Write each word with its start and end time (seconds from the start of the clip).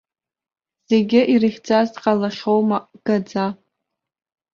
Зегьы 0.89 1.21
ирыхьӡаз 1.33 1.87
дҟалахьоума, 1.95 2.77
гаӡа! 3.05 3.45